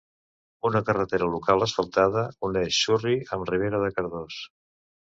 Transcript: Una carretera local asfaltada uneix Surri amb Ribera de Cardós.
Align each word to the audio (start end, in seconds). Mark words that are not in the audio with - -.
Una 0.69 0.81
carretera 0.87 1.27
local 1.35 1.67
asfaltada 1.67 2.25
uneix 2.51 2.81
Surri 2.87 3.17
amb 3.39 3.49
Ribera 3.53 3.85
de 3.87 3.97
Cardós. 4.01 4.43